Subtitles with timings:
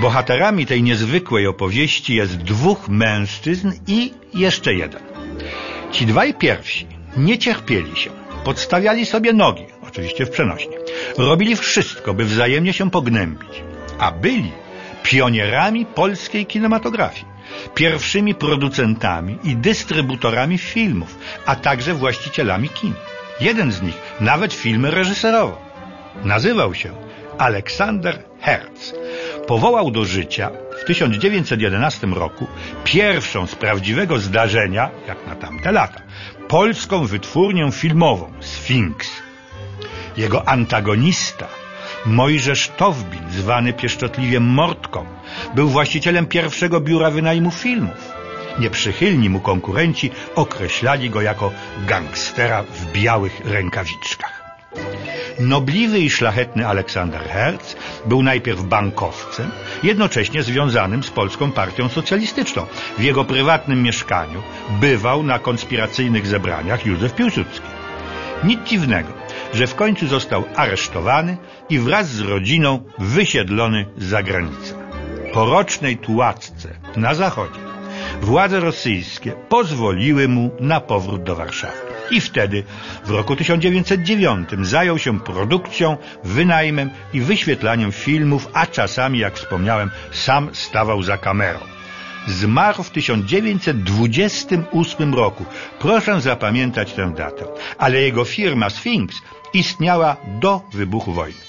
[0.00, 5.02] Bohaterami tej niezwykłej opowieści jest dwóch mężczyzn i jeszcze jeden.
[5.92, 6.86] Ci dwaj pierwsi
[7.16, 8.10] nie cierpieli się,
[8.44, 10.76] podstawiali sobie nogi, oczywiście w przenośnie.
[11.18, 13.62] Robili wszystko, by wzajemnie się pognębić,
[13.98, 14.52] a byli
[15.02, 17.26] pionierami polskiej kinematografii,
[17.74, 22.94] pierwszymi producentami i dystrybutorami filmów, a także właścicielami kin.
[23.40, 25.56] Jeden z nich nawet filmy reżyserował.
[26.24, 26.90] Nazywał się
[27.38, 28.92] Aleksander Herz.
[29.48, 30.50] Powołał do życia
[30.82, 32.46] w 1911 roku
[32.84, 36.00] pierwszą z prawdziwego zdarzenia, jak na tamte lata,
[36.48, 39.08] polską wytwórnię filmową Sfinks.
[40.16, 41.48] Jego antagonista,
[42.06, 45.06] Mojżesz Towbin, zwany pieszczotliwie Mortką,
[45.54, 48.12] był właścicielem pierwszego biura wynajmu filmów.
[48.58, 51.52] Nieprzychylni mu konkurenci określali go jako
[51.86, 54.37] gangstera w białych rękawiczkach.
[55.40, 59.50] Nobliwy i szlachetny Aleksander Herz był najpierw bankowcem,
[59.82, 62.66] jednocześnie związanym z Polską Partią Socjalistyczną.
[62.98, 64.42] W jego prywatnym mieszkaniu
[64.80, 67.66] bywał na konspiracyjnych zebraniach Józef Piłsudski.
[68.44, 69.08] Nic dziwnego,
[69.54, 71.36] że w końcu został aresztowany
[71.68, 74.74] i wraz z rodziną wysiedlony za granicę.
[75.32, 77.60] Po rocznej tułacce na zachodzie
[78.20, 81.87] władze rosyjskie pozwoliły mu na powrót do Warszawy.
[82.10, 82.64] I wtedy,
[83.04, 90.50] w roku 1909, zajął się produkcją, wynajmem i wyświetlaniem filmów, a czasami, jak wspomniałem, sam
[90.52, 91.58] stawał za kamerą.
[92.26, 95.44] Zmarł w 1928 roku.
[95.78, 97.44] Proszę zapamiętać tę datę.
[97.78, 99.16] Ale jego firma Sphinx
[99.54, 101.48] istniała do wybuchu wojny.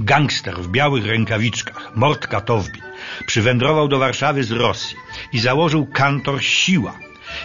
[0.00, 2.82] Gangster w białych rękawiczkach, Mort Katowbin,
[3.26, 4.96] przywędrował do Warszawy z Rosji
[5.32, 6.94] i założył kantor Siła.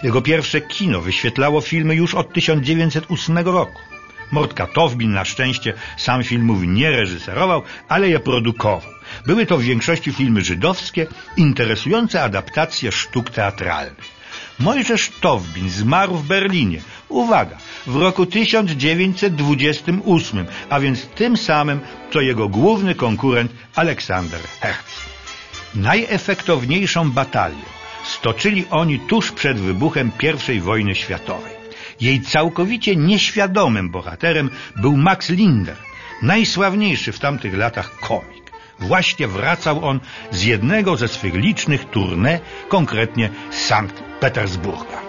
[0.02, 3.80] Jego pierwsze kino wyświetlało filmy już od 1908 roku.
[4.32, 8.92] Mort Katowbin na szczęście sam filmów nie reżyserował, ale je produkował.
[9.26, 14.20] Były to w większości filmy żydowskie, interesujące adaptacje sztuk teatralnych.
[14.58, 16.80] Mojżesz Towbin zmarł w Berlinie.
[17.08, 21.80] Uwaga, w roku 1928, a więc tym samym,
[22.12, 24.76] co jego główny konkurent Aleksander Herz.
[25.74, 27.79] Najefektowniejszą batalię
[28.20, 30.10] stoczyli oni tuż przed wybuchem
[30.54, 31.52] I wojny światowej.
[32.00, 35.76] Jej całkowicie nieświadomym bohaterem był Max Linder,
[36.22, 38.50] najsławniejszy w tamtych latach komik.
[38.78, 40.00] Właśnie wracał on
[40.30, 42.38] z jednego ze swych licznych tournée,
[42.68, 45.00] konkretnie z Sankt Petersburga.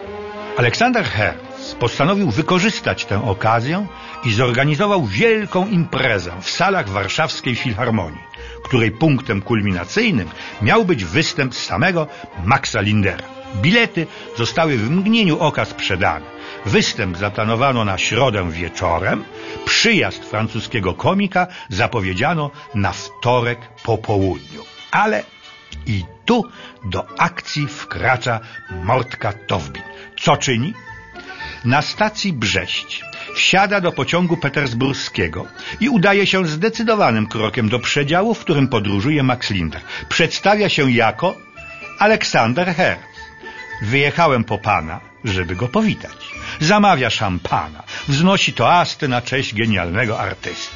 [0.57, 3.87] Aleksander Herz postanowił wykorzystać tę okazję
[4.25, 8.23] i zorganizował wielką imprezę w salach warszawskiej Filharmonii,
[8.63, 10.29] której punktem kulminacyjnym
[10.61, 12.07] miał być występ samego
[12.45, 13.23] Maxa Lindera.
[13.55, 14.07] Bilety
[14.37, 16.25] zostały w mgnieniu oka sprzedane.
[16.65, 19.23] Występ zaplanowano na środę wieczorem,
[19.65, 24.63] przyjazd francuskiego komika zapowiedziano na wtorek po południu.
[24.91, 25.23] Ale
[25.85, 26.43] i tu
[26.85, 28.39] do akcji wkracza
[28.83, 29.83] Mortka Towbin.
[30.19, 30.73] Co czyni?
[31.65, 33.01] Na stacji Brześć
[33.35, 35.45] wsiada do pociągu petersburskiego
[35.79, 39.81] i udaje się zdecydowanym krokiem do przedziału, w którym podróżuje Max Linder.
[40.09, 41.37] Przedstawia się jako
[41.99, 42.99] Aleksander Herz.
[43.81, 46.17] Wyjechałem po pana, żeby go powitać.
[46.59, 50.75] Zamawia szampana, wznosi toasty na cześć genialnego artysty.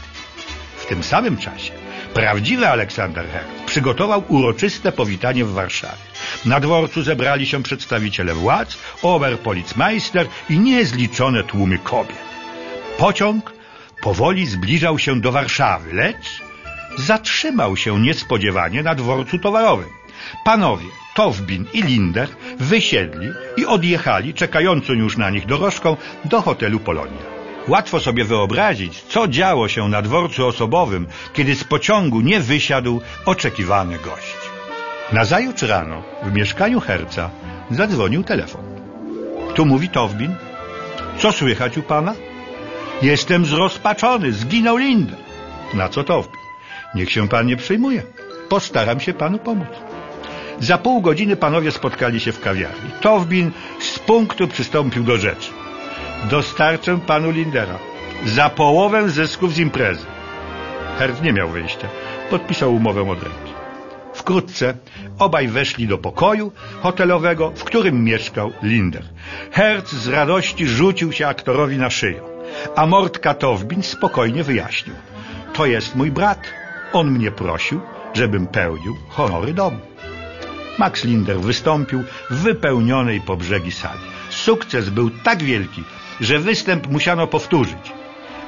[0.77, 1.71] W tym samym czasie
[2.13, 6.03] prawdziwy Aleksander Herz przygotował uroczyste powitanie w Warszawie.
[6.45, 12.25] Na dworcu zebrali się przedstawiciele władz, oberpolicmeister i niezliczone tłumy kobiet.
[12.97, 13.53] Pociąg
[14.01, 16.41] powoli zbliżał się do Warszawy, lecz
[16.97, 19.89] zatrzymał się niespodziewanie na dworcu towarowym.
[20.45, 27.34] Panowie Towbin i Linder wysiedli i odjechali, czekającą już na nich dorożką, do hotelu Polonia.
[27.67, 33.97] Łatwo sobie wyobrazić, co działo się na dworcu osobowym, kiedy z pociągu nie wysiadł oczekiwany
[33.99, 34.35] gość.
[35.11, 37.29] Nazajutrz rano w mieszkaniu Herca
[37.71, 38.63] zadzwonił telefon.
[39.55, 40.35] Tu mówi Towbin.
[41.17, 42.13] Co słychać u pana?
[43.01, 45.17] Jestem zrozpaczony, zginął Linder.
[45.73, 46.41] Na co Towbin?
[46.95, 48.03] Niech się pan nie przejmuje.
[48.49, 49.67] Postaram się panu pomóc.
[50.59, 52.91] Za pół godziny panowie spotkali się w kawiarni.
[53.01, 55.64] Towbin z punktu przystąpił do rzeczy.
[56.23, 57.79] Dostarczę panu Lindera.
[58.25, 60.05] Za połowę zysków z imprezy.
[60.99, 61.87] Herz nie miał wyjścia.
[62.29, 63.53] Podpisał umowę od ręki.
[64.13, 64.77] Wkrótce
[65.19, 66.51] obaj weszli do pokoju
[66.81, 69.03] hotelowego, w którym mieszkał Linder.
[69.51, 72.21] Herz z radości rzucił się aktorowi na szyję,
[72.75, 74.95] a Mort Katowbin spokojnie wyjaśnił.
[75.53, 76.39] To jest mój brat.
[76.93, 77.81] On mnie prosił,
[78.13, 79.79] żebym pełnił honory domu.
[80.79, 83.99] Max Linder wystąpił w wypełnionej po brzegi sali.
[84.29, 85.83] Sukces był tak wielki,
[86.21, 87.91] że występ musiano powtórzyć,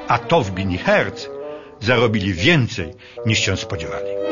[0.08, 1.28] a Towbin i Herz
[1.80, 2.94] zarobili więcej
[3.26, 4.27] niż się spodziewali.